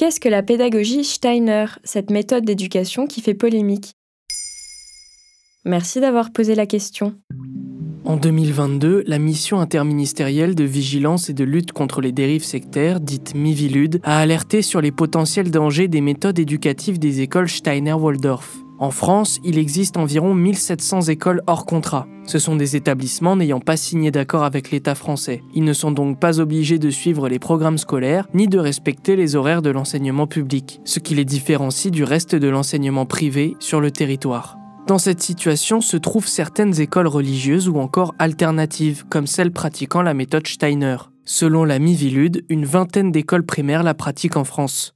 [0.00, 3.92] Qu'est-ce que la pédagogie Steiner, cette méthode d'éducation qui fait polémique?
[5.66, 7.16] Merci d'avoir posé la question.
[8.06, 13.34] En 2022, la mission interministérielle de vigilance et de lutte contre les dérives sectaires, dite
[13.34, 18.56] MIVILUD, a alerté sur les potentiels dangers des méthodes éducatives des écoles Steiner-Waldorf.
[18.80, 22.06] En France, il existe environ 1700 écoles hors contrat.
[22.24, 25.42] Ce sont des établissements n'ayant pas signé d'accord avec l'État français.
[25.54, 29.36] Ils ne sont donc pas obligés de suivre les programmes scolaires ni de respecter les
[29.36, 33.90] horaires de l'enseignement public, ce qui les différencie du reste de l'enseignement privé sur le
[33.90, 34.56] territoire.
[34.86, 40.14] Dans cette situation se trouvent certaines écoles religieuses ou encore alternatives, comme celles pratiquant la
[40.14, 40.96] méthode Steiner.
[41.26, 44.94] Selon la Mivilude, une vingtaine d'écoles primaires la pratiquent en France.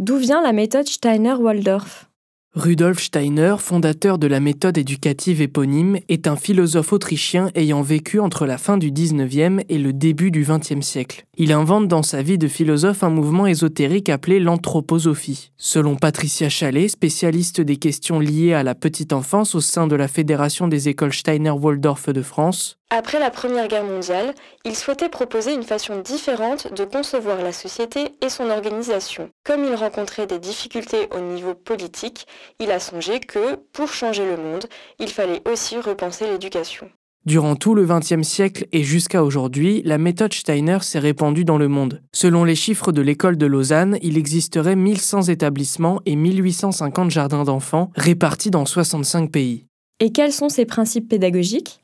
[0.00, 2.10] D'où vient la méthode Steiner-Waldorf?
[2.56, 8.44] Rudolf Steiner, fondateur de la méthode éducative éponyme, est un philosophe autrichien ayant vécu entre
[8.44, 11.26] la fin du 19e et le début du 20e siècle.
[11.36, 15.52] Il invente dans sa vie de philosophe un mouvement ésotérique appelé l'anthroposophie.
[15.56, 20.08] Selon Patricia Chalet, spécialiste des questions liées à la petite enfance au sein de la
[20.08, 25.62] Fédération des écoles Steiner-Waldorf de France, après la Première Guerre mondiale, il souhaitait proposer une
[25.62, 29.30] façon différente de concevoir la société et son organisation.
[29.44, 32.26] Comme il rencontrait des difficultés au niveau politique,
[32.60, 34.66] il a songé que, pour changer le monde,
[34.98, 36.88] il fallait aussi repenser l'éducation.
[37.26, 41.68] Durant tout le XXe siècle et jusqu'à aujourd'hui, la méthode Steiner s'est répandue dans le
[41.68, 42.02] monde.
[42.12, 47.90] Selon les chiffres de l'école de Lausanne, il existerait 1100 établissements et 1850 jardins d'enfants
[47.96, 49.64] répartis dans 65 pays.
[50.00, 51.83] Et quels sont ses principes pédagogiques?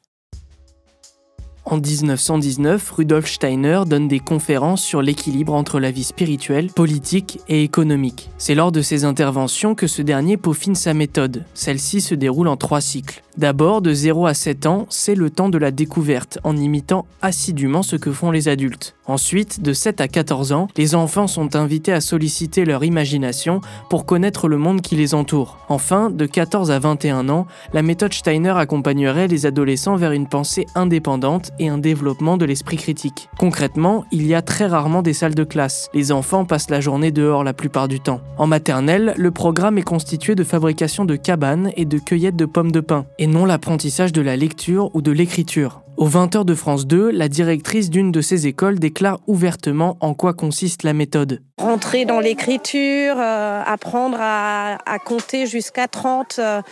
[1.71, 7.63] En 1919, Rudolf Steiner donne des conférences sur l'équilibre entre la vie spirituelle, politique et
[7.63, 8.29] économique.
[8.39, 11.45] C'est lors de ces interventions que ce dernier peaufine sa méthode.
[11.55, 13.23] Celle-ci se déroule en trois cycles.
[13.37, 17.83] D'abord, de 0 à 7 ans, c'est le temps de la découverte, en imitant assidûment
[17.83, 18.97] ce que font les adultes.
[19.07, 24.05] Ensuite, de 7 à 14 ans, les enfants sont invités à solliciter leur imagination pour
[24.05, 25.59] connaître le monde qui les entoure.
[25.69, 30.67] Enfin, de 14 à 21 ans, la méthode Steiner accompagnerait les adolescents vers une pensée
[30.75, 33.29] indépendante et un développement de l'esprit critique.
[33.39, 35.89] Concrètement, il y a très rarement des salles de classe.
[35.95, 38.21] Les enfants passent la journée dehors la plupart du temps.
[38.39, 42.73] En maternelle, le programme est constitué de fabrication de cabanes et de cueillette de pommes
[42.73, 45.83] de pin, et non l'apprentissage de la lecture ou de l'écriture.
[46.01, 50.33] Au 20h de France 2, la directrice d'une de ces écoles déclare ouvertement en quoi
[50.33, 51.42] consiste la méthode.
[51.59, 56.63] Rentrer dans l'écriture, euh, apprendre à, compter jusqu'à 30, euh,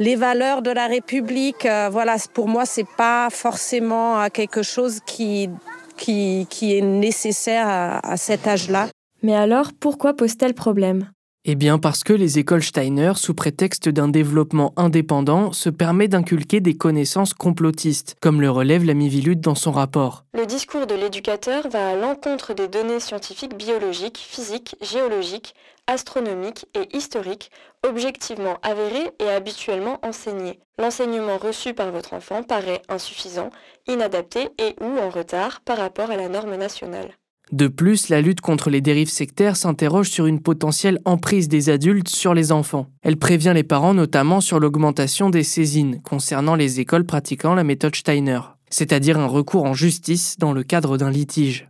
[0.00, 5.48] les valeurs de la République, euh, voilà, pour moi, c'est pas forcément quelque chose qui,
[5.96, 8.88] qui, est nécessaire à cet âge-là.
[9.22, 11.10] Mais alors, pourquoi pose-t-elle problème?
[11.46, 16.60] Eh bien parce que les écoles Steiner, sous prétexte d'un développement indépendant, se permettent d'inculquer
[16.60, 20.24] des connaissances complotistes, comme le relève la Mivilude dans son rapport.
[20.34, 25.54] Le discours de l'éducateur va à l'encontre des données scientifiques biologiques, physiques, géologiques,
[25.86, 27.50] astronomiques et historiques,
[27.88, 30.60] objectivement avérées et habituellement enseignées.
[30.78, 33.50] L'enseignement reçu par votre enfant paraît insuffisant,
[33.88, 37.10] inadapté et ou en retard par rapport à la norme nationale.
[37.52, 42.08] De plus, la lutte contre les dérives sectaires s'interroge sur une potentielle emprise des adultes
[42.08, 42.86] sur les enfants.
[43.02, 47.96] Elle prévient les parents notamment sur l'augmentation des saisines concernant les écoles pratiquant la méthode
[47.96, 48.40] Steiner,
[48.70, 51.68] c'est-à-dire un recours en justice dans le cadre d'un litige.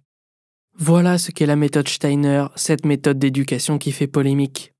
[0.79, 4.75] Voilà ce qu'est la méthode Steiner, cette méthode d'éducation qui fait polémique.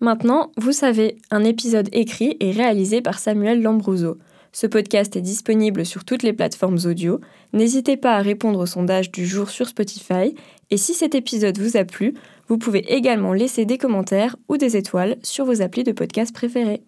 [0.00, 4.18] Maintenant, vous savez, un épisode écrit et réalisé par Samuel Lambrouzo.
[4.58, 7.20] Ce podcast est disponible sur toutes les plateformes audio.
[7.52, 10.34] N'hésitez pas à répondre au sondage du jour sur Spotify.
[10.70, 12.14] Et si cet épisode vous a plu,
[12.48, 16.82] vous pouvez également laisser des commentaires ou des étoiles sur vos applis de podcast préférés.